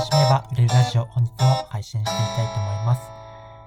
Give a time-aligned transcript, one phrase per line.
[0.00, 1.36] 楽しめば売れるラジオ本日も
[1.68, 3.02] 配信していきたいと思います。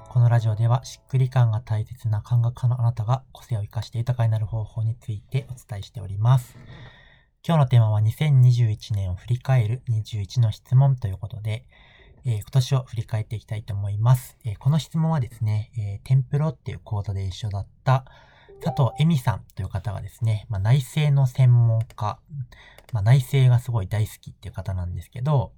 [0.09, 6.57] このラジオではしっくり感が大切な感覚派のあなたが個性を活かして豊かになる方法についてお伝えしております。
[7.47, 11.67] 今日のテーマは2021年を振り返る21の質問ということで、
[12.25, 14.35] えー、今年を振り返っていきたいと思います。
[14.43, 18.05] えー、この質問はですね、えー、テンプロっていうコードで一緒だった
[18.63, 22.17] 佐藤恵美さんという方がですね、まあ、内政の専門家、
[22.91, 25.51] まあ、内政がすごい大好きっていう方なんですけど、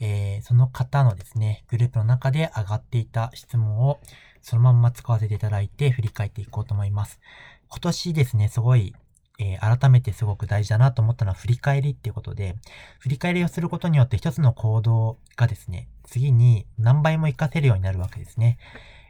[0.00, 4.00] えー、その方のですね、グループの中で上がっていた質問を
[4.42, 7.20] そのまんま使わせていただいて振り返っていこうと思います。
[7.68, 8.94] 今年ですね、すごい、
[9.38, 12.56] えー、改めてすごく大事だなと思ったのは振り返りっていうことで、
[12.98, 18.58] 振り返りをすることによって一つの行動がですね、次に何倍も活かせるようになるわけですね。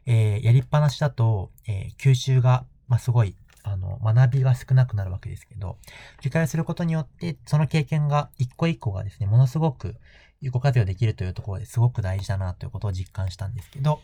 [0.06, 5.78] えー、やりっぱなしだと、え、吸収がまあ、すごい、あの、学びが少なくなるわけですけど、
[6.22, 9.94] 理解することによって、その経験が一個一個がですね、ものすごく
[10.40, 14.00] 有効活用できるというところですごく大事だなということを実感したんですけど、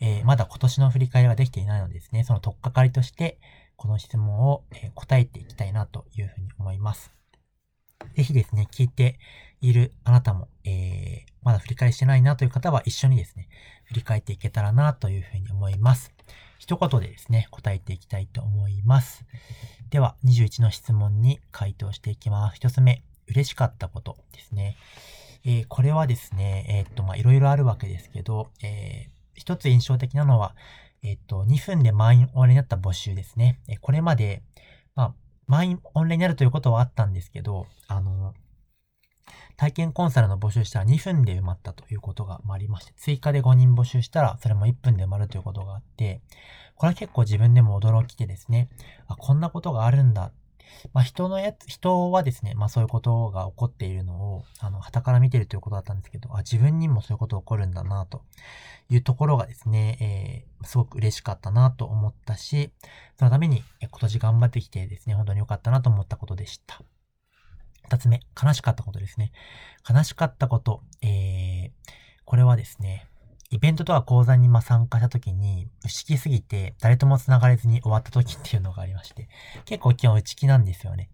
[0.00, 3.38] えー、まだ今年の振り返りはできていないのでですね、その取っかかりとして、
[3.76, 7.12] この質問を、え答えていきたいなというふうに思います。
[8.14, 9.18] ぜひですね、聞いて
[9.60, 13.48] いるあなたも、えー、まだ振り返りしてないなという方は一緒にですね、
[13.84, 16.12] 振り返っていけたらなというふうに思います。
[16.58, 19.24] 一言でですね、答えていきたいと思います。
[19.90, 22.56] では、21の質問に回答していきます。
[22.56, 24.76] 一つ目、嬉しかったことですね。
[25.44, 30.54] えー、これはですね、えー、っと、ま、いろいろあるわけですけど、えー、一つ印象的なのは、
[31.02, 33.60] えっと、2分で満員御礼になった募集ですね。
[33.68, 34.42] えこれまで、
[34.94, 35.14] まあ、
[35.46, 38.34] 満員御礼になるということはあったんですけど、あの、
[39.56, 46.20] 体験コンサルの募集したら2分で埋まったということがありまして、追加で5人募集したらそれも1分で埋まるということがあって、
[46.74, 48.68] これは結構自分でも驚きでですね、
[49.06, 50.32] あ、こんなことがあるんだ。
[50.92, 58.22] まあ、人のやつ、人はですね、まあそういうことが起こっているのを、あの、旗から見てるということだったんですけど、あ、自分にもそういうこと起こるんだな、と
[58.88, 62.72] いうところがですね、えー、すごく嬉しかったなと思ったし、
[63.18, 66.82] そのために今年頑張ってきてですね、本当に良かったなと思ったことでした。
[67.84, 69.32] 二つ目、悲しかったことですね。
[69.88, 71.70] 悲しかったこと、えー、
[72.24, 73.06] これはですね、
[73.52, 79.28] イベントとか講座にま参加した時に、内気すぎて誰とも繋がれずに終わった時っていうのがありまして、
[79.66, 81.10] 結構基本内気なんですよね。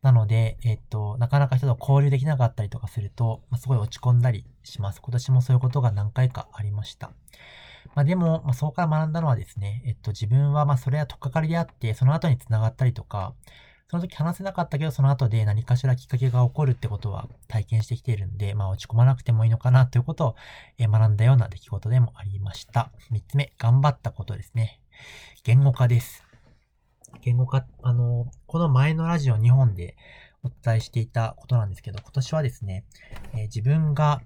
[0.00, 5.02] なので、えっと、なかなか人と交流できなかったりとかすると、まあ、すごい落ち込んだりします。
[5.02, 7.12] 今年もそういうことが何回かありました。
[7.94, 13.34] まあ、でも、まあ、そこから学んだのはですね、えっと、自分はまそれは取っかかりであって、その後に繋がったりとか、
[13.92, 20.36] その時話せなかったけど、その後で何かしらきっかけが起こるってことは体験してきているんで、まあ落ち込まなくてもいいのかなということを、
[20.80, 22.90] 学んだような出来事でもありました。
[23.10, 24.80] 三つ目、頑張ったことですね。
[25.44, 26.24] 言語化です。
[27.20, 29.94] 言語化、あの、この前のラジオ日本で
[30.42, 32.86] お伝えしていたことなんですけど、今年はですね、
[33.34, 34.22] えー、自分が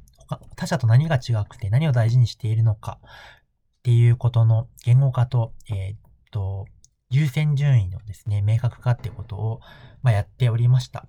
[0.54, 3.08] 他者と何が違くて何を大事にしているのかっ
[3.82, 5.98] ていうことの言語化と、えー、っ
[6.30, 6.66] と、
[7.10, 9.60] 優先順位のですね、明確化ってことを、
[10.02, 11.06] まあ、やっておりました。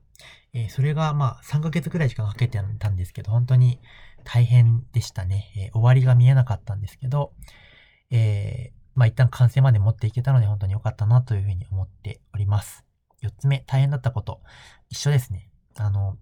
[0.53, 3.79] えー、それが、まあ、3ヶ月くらい時間かけてたんですけど、本当に
[4.23, 5.51] 大変でしたね。
[5.55, 7.33] えー、終わりが見えなかったんですけど、
[8.11, 12.83] えー、まあ、一旦完成まで持っていけたので本当に良かったなというふうに思っております。
[13.23, 14.41] 4つ目、大変だったこと。
[14.89, 15.49] 一緒ですね。
[15.75, 16.17] あの、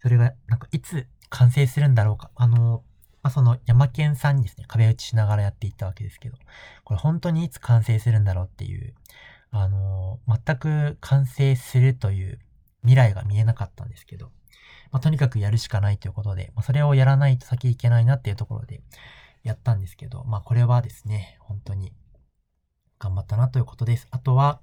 [0.00, 2.30] それが、なんか、いつ完成するんだろうか。
[2.34, 2.84] あの、
[3.22, 6.36] まあ、その山県さんにですね、壁打ちしながらやっていったわけですけど、
[6.84, 8.94] これ本当にいつ完成するんだろうっていう、
[9.50, 12.38] あのー、全く完成するという
[12.82, 14.30] 未来が見えなかったんですけど、
[14.90, 18.80] まあ、とにかくやるしかないということで、まあ、それをやらないと先行けないなっていうところで
[19.42, 21.92] やったんですけど、まあこれはですね、本当に
[22.98, 24.08] 頑張ったなということです。
[24.10, 24.60] あとは、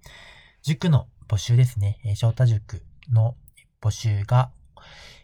[0.61, 1.99] 塾の募集ですね。
[2.03, 3.35] えー、翔太塾の
[3.81, 4.51] 募集が、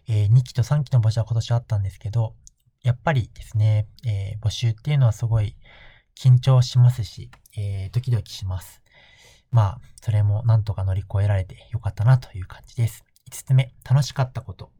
[0.07, 2.35] えー、2期と3期の募集は今年あったんですけど、
[2.83, 5.55] やっぱりですね、えー、募集っていうのはすごい
[6.17, 8.81] 緊張しますし、えー、ドキドキします。
[9.51, 13.03] まあ、それもなんとか乗り越えられてよかったなという感じです。
[13.29, 14.71] 5つ目、楽しかったこと。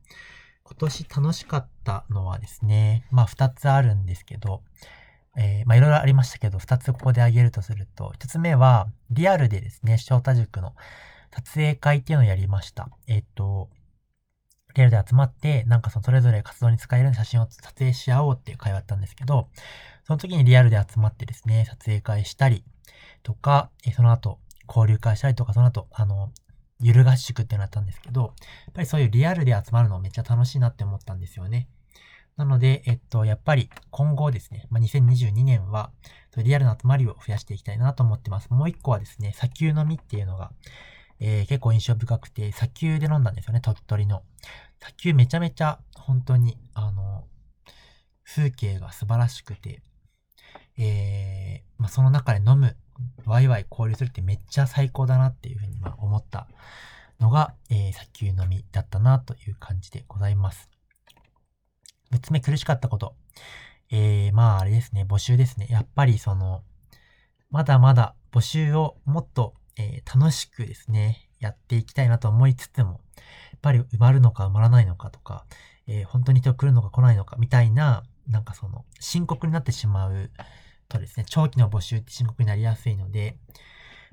[0.64, 4.64] 今年楽しかったのはですね、まあ2つあるんですけど、
[5.38, 10.74] えー、まあいろいろありましたけど、2つここで挙げるとすると、1つ目はリアルでですね、翔太塾の
[11.32, 12.90] 撮影会っていうのをやりました。
[13.08, 13.70] えっ、ー、と、
[14.76, 19.50] リアルで集まって、なんかそのそれぞれ活動に使える写真を撮影し合おうっていう会話だったんですけど、
[20.06, 22.64] その時にリアルで集まってですね、撮影会したり
[23.23, 26.32] とか、その後、交流会したりとか、その後、あの、
[26.79, 28.32] ゆる合宿ってなったんですけど、やっ
[28.73, 31.68] ぱりそういうリアルで集まるのめっちゃ楽しいなって思ったんですよね。
[32.38, 35.91] なので、えっと、やっぱり今後ですね、まあ、2022年は、
[36.38, 38.50] リアルな集まりを増やしていきたいなと思ってます。
[38.50, 40.52] もう一個はですね、砂丘飲みっていうのが、
[41.23, 44.23] えー、結構印象深くて、砂丘で飲んだんですよね、鳥取の。
[44.79, 47.28] 砂丘めちゃめちゃ、本当に、あの、
[48.26, 49.84] 風景が素晴らしくて、
[50.78, 52.76] えー、まあ、その中で飲む、
[53.26, 56.47] ワイワイ交流するってめっちゃ最高だなっていうふうにま思った
[57.20, 60.70] のが、えー、砂丘飲みだったなという感じでございます。
[62.12, 63.16] 6つ目苦しかったこと。
[63.91, 65.68] えー、まああれですね、募集ですね。
[65.70, 66.64] やっぱりその、
[67.52, 75.46] まだまだ募集をもっと、えー、楽しくですね、やっていきたいなと思いつつも、やっぱり埋まるのか埋まらないのかとか、
[75.88, 80.32] えー、本当に人来るのか来ないのかみたいな、なんかその、深刻になってしまう
[80.88, 83.38] とですね、長期の募集って深刻になりやすいので、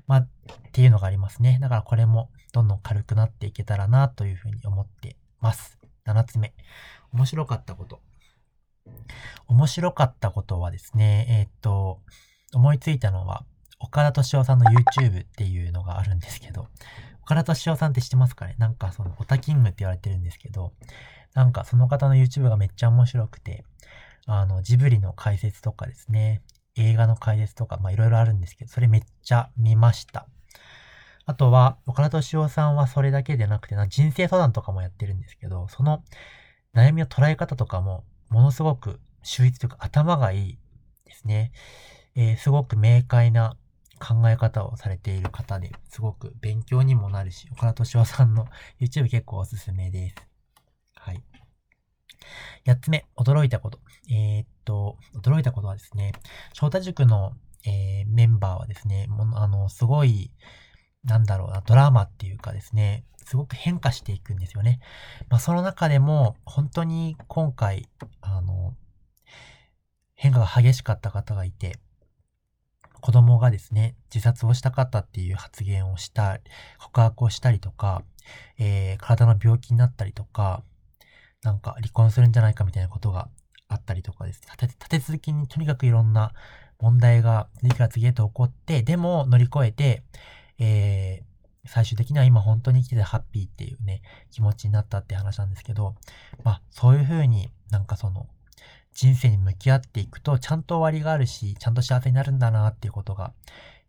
[0.07, 0.27] まあ、っ
[0.71, 1.59] ていうのがありますね。
[1.61, 5.77] だからこれもどんどん軽くなっていけたらなというふうに思ってます。
[6.05, 6.53] 7つ目。
[7.13, 8.01] 面白かったこと。
[9.47, 12.01] 面白かったことはですね、えー、っと、
[12.53, 13.45] 思いついたのは、
[13.79, 16.67] 岡田敏夫さんの YouTube っていうのがあるんですけど、
[17.23, 18.55] 岡田敏夫さんって知ってますかね？
[18.57, 20.73] なんかその、オタキングって言われてるんですけど、
[21.33, 23.63] なんかその方の YouTube がめっちゃ面白くて、
[24.25, 26.41] あの、ジブリの解説とかですね、
[26.75, 30.27] 映画の解説とか、まあいろいろあるんですけど、それめっちゃ見ました。
[31.25, 36.03] あとは、岡田敏夫さんはそれだけでなくてな、人生相談とかもやってるんですけど、その
[36.73, 40.57] 悩みの捉え方とかも、ものすごく秀逸というか頭がいい
[41.05, 41.51] ですね。
[42.15, 43.55] えー、すごく明快な
[43.99, 48.47] 考え方をされている方ですごく勉強にもなるし、岡田敏夫さんの
[48.79, 50.15] YouTube 結構おすすめです。
[50.95, 51.23] はい。
[52.65, 53.79] 八つ目、驚いたこと。
[54.09, 56.13] えー、っと、驚いたことはですね、
[56.53, 57.33] 翔太塾の、
[57.65, 60.31] えー、メンバーはですね、もあの、すごい、
[61.03, 64.79] なんだろうな、ドラマっていうかですね、すごく変化していくんですよね。
[65.29, 67.87] まあ、その中でも、本当に今回、
[68.21, 68.75] あの、
[70.15, 71.79] 変化が激しかった方がいて、
[73.01, 76.39] 子供がですね、自殺をしたかったっていう発言をした、
[76.79, 78.03] 告白をしたりとか、
[78.57, 80.63] えー、体の病気になったりとか、
[81.43, 83.29] なんか離婚するんじゃないかみたいなことが
[83.67, 84.41] あったりとかです。
[84.41, 86.33] 立て立て続きにとにかくいろんな
[86.79, 90.03] 問題が次から次へと起こって、でも乗り越えて、
[90.57, 94.01] えー、最終的には今本当に生きててハッピーっていうね、
[94.31, 95.95] 気持ちになったって話なんですけど、
[96.43, 98.27] まあそういう風になんかその
[98.99, 103.31] 人生に向き合っていくとちゃんと終わりがあるし、ちゃんと幸せになるんだなっていうことが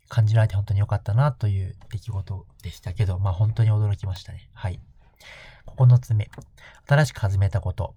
[0.09, 4.49] 感じられて本当に良かったなという出来事でしたけど、まあ本当に驚きましたね。
[4.53, 4.79] はい。
[5.67, 6.31] 9つ目。
[6.87, 7.97] 新しく始めたこと。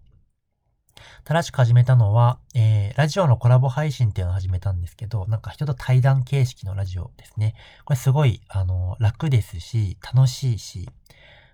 [1.27, 7.53] 新しく始めたのは、えー、ラジオのコラボ配信っていうのを始めたんですけど、なんか人と対談形式のラジオですね。
[7.85, 10.89] これすごい、あの、楽ですし、楽しいし、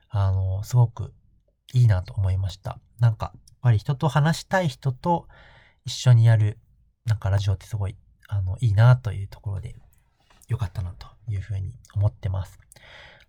[0.07, 1.11] あの、すごく
[1.73, 2.79] いいなと思いました。
[2.99, 5.27] なんか、やっぱり人と話したい人と
[5.85, 6.57] 一緒にやる、
[7.05, 7.95] なんかラジオってすごい、
[8.27, 9.75] あの、いいなというところで、
[10.49, 12.59] 良かったなというふうに思ってます。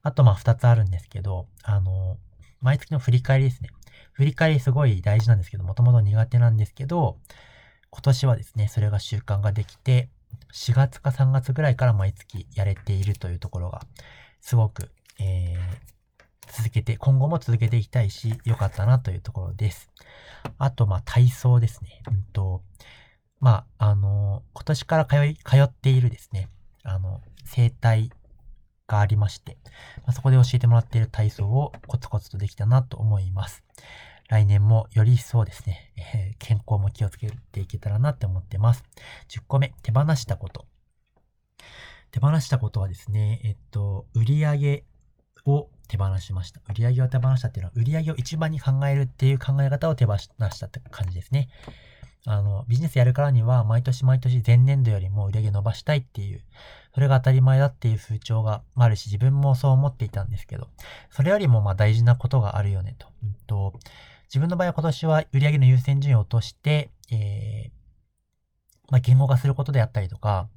[0.03, 2.19] あと、まあ、二つあるんですけど、あの、
[2.61, 3.71] 毎月の振り返りですね。
[4.13, 7.19] 振り返りすごい大事なんですけど、もともと苦手なんですけど、
[7.91, 10.09] 今年はですね、それが習慣ができて、
[10.55, 13.83] 4月か3月ぐらいから毎月やれているというところが、
[14.41, 15.59] すごく、えー、
[16.53, 19.91] 続けて、今後も続けていきたいし、良かったなというところです。
[20.59, 22.03] あと、まあ、体操ですね。
[22.11, 22.63] うんと、
[23.41, 26.49] まあ、あの、今年から通い、通っているですね、
[26.83, 28.11] あの、整体
[28.87, 29.57] がありまして、
[30.07, 33.63] ま、そこで教えてもらっている体操をコツコツとできたなと思います。
[34.29, 38.85] 来年もより一層ですね、えー、健康も気をつけていけたらなって思ってます。
[39.29, 40.67] 10個目、手放したこと。
[42.11, 44.85] 手放したことはですね、えっと、売り上げ
[45.47, 46.61] を手放しました。
[46.71, 51.49] 売り上げを手放したっていうのは、売り上げを一番に考えるっていう考え方を手放したって感じですね。
[52.27, 56.43] あの、ビジネスやるからには、毎年毎年前年度よりも売り上げ伸ばしたいっていう、
[56.95, 60.69] それが当たり前だっていう風潮があるし、自分もそう思っていたんですけど、
[61.11, 63.09] それよりもまあ大事なことがあるよねと。
[63.25, 63.75] うんと
[64.31, 67.71] 自分の場合は今年は売り上げの優先順位を落として、えー、
[68.89, 70.49] まあ、言語化することであったりとか、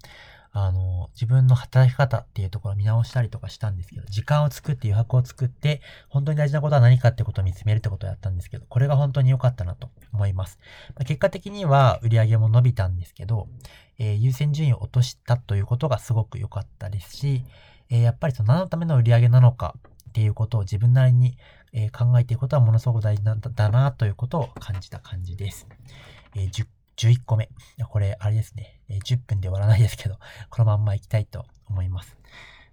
[0.56, 10.60] あの、自分の働き方っていうところを見直したりとかしたんですけど、時間を作って余白を作って、本当に大事なことは何かってことを見つめるってことをやったんですけど、これが本当に良かったなと思います。
[10.90, 13.48] まあ、結果的には売り上げも伸びたんですけど、
[13.98, 17.44] えー、優先順位を落としたということがすごく良かったですし、
[17.90, 19.76] えー、やっぱりその何のための売り上げなのか
[20.10, 21.36] っていうことを自分なりに
[21.74, 25.68] えー、考えていくことはものすごく大事なんだなということを感じた感じです。
[26.36, 26.68] えー、10
[27.08, 27.50] 11個目。
[27.90, 30.18] これ、あれですね、10分で終わらないですけど、
[30.50, 32.18] このまんま行きたいと思います。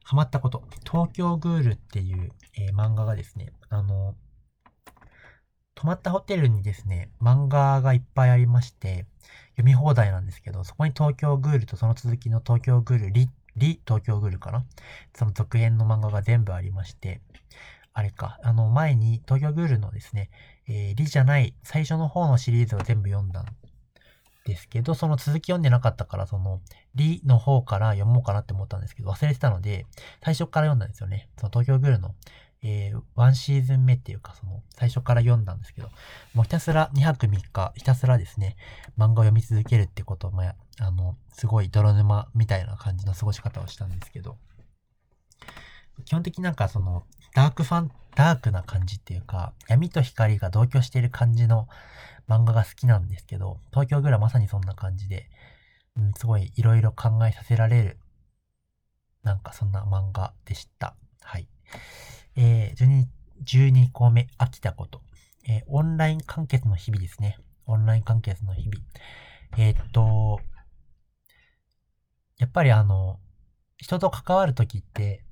[0.04, 0.62] ハマったこと。
[0.84, 4.14] 東京グールっていう、えー、漫画がですね、あの、
[5.74, 9.06] 泊まったホテルにですね、漫画がいっぱいありまして、
[9.52, 14.64] 読み放題なんですけど、そこに東京グールとその続きの東京グールリ、リ東京グールかな？
[15.14, 17.20] その続編の漫画が全部ありまして、
[17.92, 20.30] あれか、あの、前に東京グールのですね、
[20.68, 23.44] えー、リじゃない最初の方のシリーズを全部読んだ
[24.50, 26.60] ですけど、その続き読んでなかったから、その、
[26.94, 29.86] リの方から読もうかなって思ったんですけど、忘れてたので、
[30.22, 31.28] 最初から読んだんですよね。
[31.38, 32.14] その東京グルの、
[32.62, 35.88] えー、ワンシーズン目っていうか、その、最初から読んだんですけど、
[36.34, 38.56] もうひたすら2泊3日、ひたすらですね、
[38.98, 44.36] 漫画を読み続けるってことも、あの、すごい泥沼みたいな感じの過ごし方をしたんですけど、
[46.04, 47.04] 基本的になんかその、
[47.34, 51.68] ダークファン、ダークな感じっていうか、闇と光が同居している感じの
[52.28, 55.28] 漫画が好きなんですけど、東京グラまさにそんな感じで、
[55.96, 57.98] うん、すごいいろいろ考えさせられる、
[59.22, 60.96] なんかそんな漫画でした。
[61.22, 61.48] はい。
[62.36, 63.06] えー、12,
[63.44, 65.02] 12個目、飽きたこと。
[65.48, 67.38] えー、オンライン完結の日々ですね。
[67.66, 68.82] オンライン完結の日々。
[69.56, 70.40] えー、っと、
[72.38, 73.18] やっぱりあの、
[73.76, 75.24] 人と関わるときって、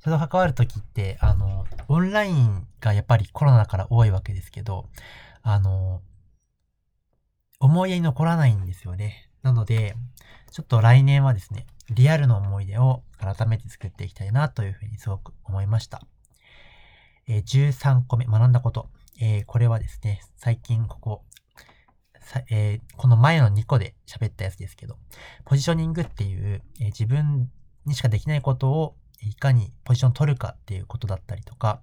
[0.00, 4.86] 人と関わるときって、あの、オンラインがやっぱりコロナから多いわけですけど、
[5.42, 6.02] あの、
[7.60, 9.28] 思い出に残らないんですよね。
[9.42, 9.94] なので、
[10.50, 16.02] ちょっと来年はですね、リアルの思い出を改めて作っていきたいなというふうにすごく思いました。
[17.26, 18.88] えー、13個目、学んだこと。
[19.20, 21.24] えー、これはですね、最近ここ、
[22.50, 24.98] え、この前の2個で喋ったやつですけど、
[25.44, 27.50] ポジショニングっていう、え自分
[27.86, 31.80] にしかできないことをいかにポジションを取るかっていうことだったりとか、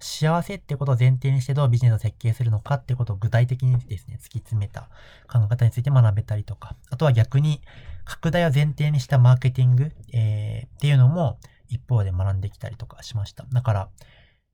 [0.00, 4.88] 幸せってことを前提にしてどうビジネスを設計するのかってことを具体的にですね、突き詰めた
[5.28, 7.60] 考え方について学べたりとか、あとは逆に
[8.04, 11.38] 拡大を前提にしたマーケティング、えー、っていうのも
[11.68, 13.46] 一方で学んできたりとかしました。
[13.52, 13.88] だから、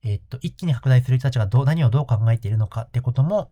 [0.04, 3.50] えー、っと、一気に拡大する人たちがどう、何をどう考えているのかってことも、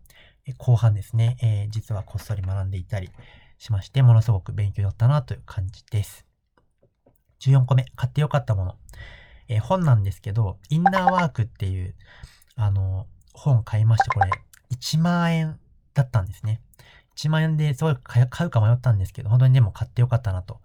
[0.57, 3.09] 後半ですね、えー、実はこっそり学んでいたり
[3.57, 6.30] しまして、ものすごく勉強だったなという感じです。
[7.41, 8.77] 14個目、買ってよかったもの。
[9.47, 11.95] えー、本なんですけど、インナーワークっていう、
[12.55, 14.29] あの、本買いまして、これ、
[14.71, 15.59] 1万円
[15.93, 16.61] だったんですね。
[17.17, 20.61] 1万円ですごい買うか迷ったんですけど、本当にでも買ってよかったなと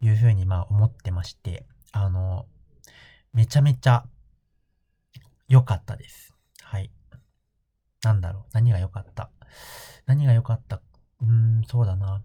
[0.00, 2.46] いうふうにまあ思ってまして、あの、
[3.32, 4.04] めちゃめちゃ
[5.48, 6.34] 良かったです。
[6.62, 6.90] はい。
[8.02, 8.44] なんだろう。
[8.52, 9.30] 何が良かった？
[10.06, 10.80] 何が良かった？
[11.22, 12.22] うーん、そうだな。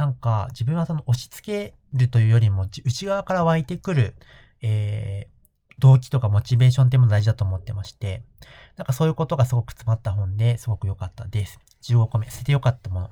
[0.00, 4.14] なんか、自分はその押し付けるというよりも、内側から湧いてくる、
[4.62, 8.22] えー、動機とかモチベーションっていうのも大事だと思ってまして、
[8.78, 11.60] なんかそういうことがすごく詰まった本ですごく良かったです。
[11.82, 13.10] 15個目、捨てて良かったもの。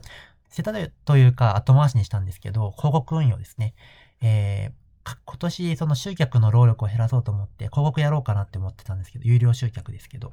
[0.49, 0.73] 捨てた
[1.04, 3.75] というか後回しにしたんですけど、広告運用ですね。
[4.23, 10.33] えー、今年その集客の労力を減らそうと思って広告やろうかなって思ってたんですけど、有料集客ですけど、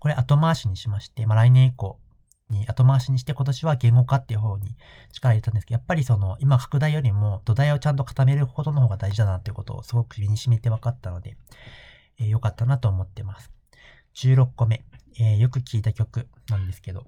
[0.00, 2.00] これ後回しにしまして、まあ来年以降、
[2.50, 4.76] に後回しにして今年は言語化っていう方に
[5.12, 11.36] 力入れたんですけど、やっぱりその今拡大よりも土台をちゃんと固めることの方が大事だなっていうことをすごく身に染みて分かったので、
[12.18, 13.50] えー、よかったなと思ってます。
[14.14, 14.84] 16個目、
[15.18, 17.06] えー、よく聞いた曲なんですけど、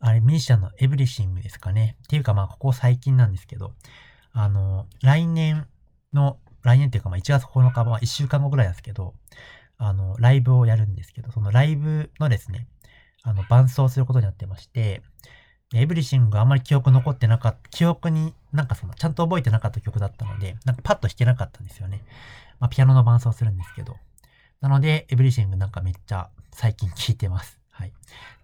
[0.00, 1.96] あれ、ミニシャンのエブリシングですかね。
[2.04, 3.72] っていうかまあここ最近なんですけど、
[4.32, 5.66] あの、来年
[6.12, 9.14] の、来年っていうかまあ1月9日は1週間後ぐらいなんですけど、
[9.78, 12.66] あの、ライブをやるんですけど、そのライブのですね、
[13.24, 15.02] あの、伴奏することになってまして、
[15.74, 22.02] エブリシングがあんまり記憶残ってなかった、記憶になんかその、ちゃんと覚えてなかった曲だったので、なんかパッと弾けなかったんですよね。
[22.60, 23.96] まあ、ピアノの伴奏するんですけど。
[24.60, 27.58] なので、エブリシングなんかめっちゃ最近聴いてます。
[27.70, 27.92] はい。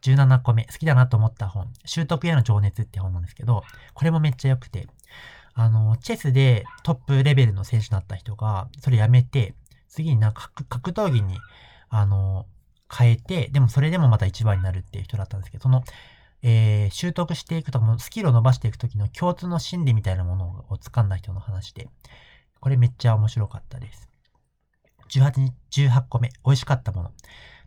[0.02, 4.88] 17個目、好きだなと思った本、習得への情熱って本なんですけど、これもめっちゃ良くて、
[5.54, 9.54] あの、チェスでトップレベルの選手になった人が、それやめて、
[9.88, 11.38] 次になんか格闘技に、
[11.90, 12.46] あの、
[12.92, 15.85] 変えて、でもそれでもまた一番になるっていう人だったんですけど、その、
[16.42, 21.88] えー、習得していくとか、スキルを伸ばしていくときの共通の心理みたいなものを掴んだ人の話で、
[22.61, 24.09] これめっちゃ面白かったです。
[25.11, 27.12] 18, 18個目、美味しかったもの。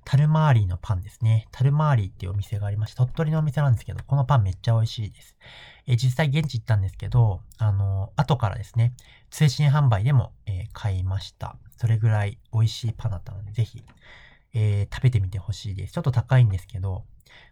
[0.06, 1.48] タルマーリーのパンですね。
[1.52, 5.36] タルマーリーっていうお店がありまして、鳥取のお店なんですけど、このパンめっちゃ美味しいです。
[5.88, 8.94] えー、実際現地行ったんですけど、あのー、後からですね、
[9.30, 11.56] 通信販売でも、えー、買いました。
[11.78, 13.84] それぐらい美味しいパンだったので、ぜひ、
[14.54, 15.94] えー、食べてみてほしいです。
[15.94, 17.06] ちょっと高いんですけど、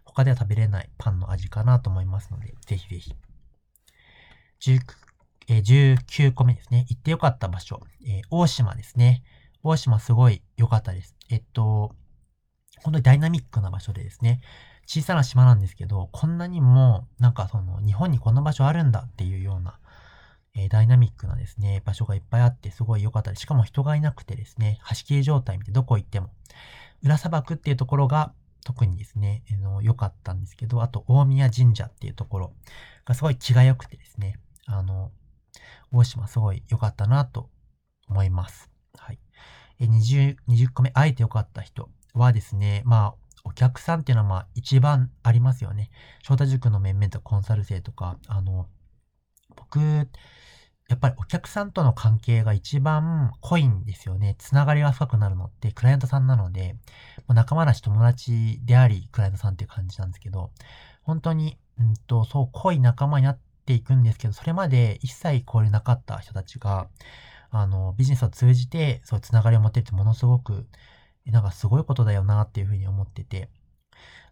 [0.04, 3.14] 他では食べれないパンの味かなと思いますので、ぜひぜひ。
[4.60, 4.80] 19,
[5.48, 6.86] えー、19個目ですね。
[6.88, 7.80] 行ってよかった場所。
[8.06, 9.24] えー、大島ですね。
[9.62, 11.16] 大島すごい良かったです。
[11.30, 11.94] えっと、
[12.78, 14.40] 本当にダイナミックな場所でですね、
[14.86, 19.78] 小さな島なんですけど、こんなにも、なんかその、日本にこんな場所あるんだっていうような、
[20.54, 23.42] えー、ダイナミックなですね、場所がいっぱいあって、すごい良かったです。
[23.42, 26.30] しかも人がいなくてですね、貸し切り状態見てどこ行っても、
[27.02, 28.32] 裏砂漠っていうところが
[28.64, 32.52] 特にですね、えの良かったんですけど、あと大宮神社っていうところ
[33.04, 35.10] がすごい気が良くてですね、あの、
[35.92, 37.50] 大島すごい良かったなと
[38.08, 38.70] 思います。
[38.96, 39.18] はい。
[39.80, 45.90] え20、20個目、会えて良かった人はですね、まあ、おお客さんっていうのはまあ一番ありますよね。
[46.22, 48.68] 翔太塾の面々とコンサル生とか、あの、
[49.56, 50.08] 僕、
[50.92, 54.36] やっぱりお客さんとの関係が一番濃いんですよね。
[54.38, 56.76] つながりが深くなるのってクライアントさんなので、
[57.26, 60.50] まあ、仲間だし友達であり、クライアントさんっていう感じなんですけど、
[61.02, 66.88] 本当に、うんと、そう、濃い仲間になっていくんですけど、それまで一切交流なかった人たちが、
[67.50, 70.66] あの、ビジネスを通じて、そういうつながりを持ってってものすごく、
[71.24, 73.48] なんかすごいことだよなっていうふうに思ってて、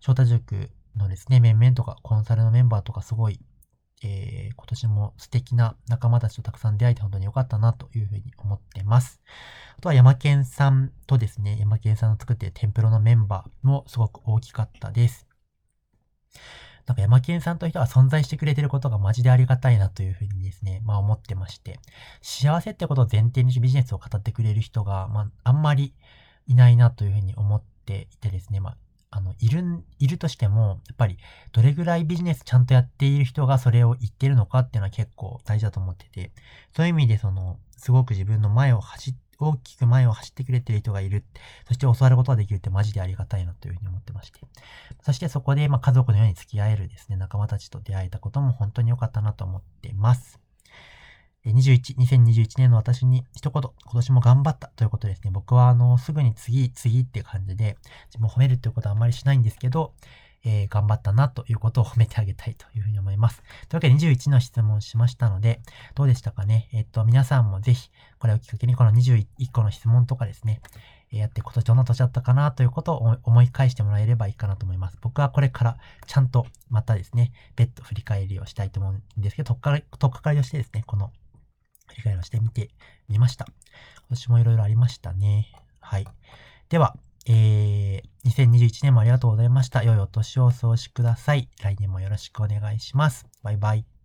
[0.01, 3.41] 翔太塾のですね、面々とかコンサルのメンバーとかすごい
[4.03, 9.21] えー、今年も素敵な仲間たちとたくさん出会えて本当に良かったなというふうに思ってます。
[9.79, 15.27] あとは山健さんとですね、山健さんの作っているテンプロのメンバーもすごく大きかったです。
[16.87, 21.79] なんか山健さんという人が存在してくれてることがマジでありがたいなというふうにですね、まあ思ってまして、
[22.21, 25.95] 幸せってことを前提にビジネスを語ってくれる人が、まああんまり
[26.47, 28.77] いないなというふうに思っていてですね、まあ
[29.11, 31.19] あの、いる、いるとしても、やっぱり、
[31.53, 36.33] どれぐらいビジネスちゃんとやっている人がそれを言ってるのかっていうのは結構大事だと思ってて、
[36.75, 41.25] そういう意味でその、すごく自分の前を走っ大きく前を走ってくれてる人がいる。
[41.67, 44.41] そして教わることができるってマジでありがたいなというふうに思ってまして。
[45.03, 50.39] そしてそこで、まあ、家族のように付き合えるですね、仲間たちと出会えたことも本当に良かったなと思ってます。
[51.47, 55.31] 21、2021年の私に一言、今年も頑張ったということですね。
[55.31, 57.79] 僕はあの、すぐに次、次って感じで、
[58.09, 59.95] 自分を褒めるっていうことはあんまりしないんですけど、
[60.45, 63.43] えー、頑張ったなということを褒めてあげたいというふうに思います。
[63.69, 65.61] というわけで21の質問しましたので、
[65.95, 66.69] どうでしたかね？
[66.73, 70.61] えっと、皆さんもぜひ、これをきっかけにこの21個の質問とかですね、
[71.13, 74.99] えやって今年どんな年だったかなということを思い返してもらえればいいかなと思います。
[75.01, 81.11] 僕はこれからちゃんとまたですね、別途振り返りをしたいと思うんですけど、とっかかり、とっかかりをしてですね、この
[81.91, 82.71] 振り返りをしてみて
[83.09, 83.47] みました。
[84.09, 85.53] 今年もいろいろありましたね。
[85.81, 86.07] はい。
[86.69, 89.83] では、えー、2021年もありがとうございました。
[89.83, 91.49] 良いお年をお過ごしください。
[91.63, 93.27] 来年もよろしくお願いします。
[93.43, 94.00] バイバイ。